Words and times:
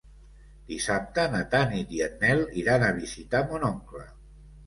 Dissabte 0.69 1.25
na 1.33 1.41
Tanit 1.51 1.93
i 1.99 2.01
en 2.07 2.17
Nel 2.23 2.41
iran 2.61 2.87
a 2.87 2.91
visitar 3.01 3.45
mon 3.51 3.67
oncle. 3.71 4.05